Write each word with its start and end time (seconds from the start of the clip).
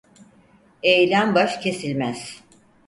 Eğilen 0.83 1.35
baş 1.35 1.57
kesilmez. 1.59 2.41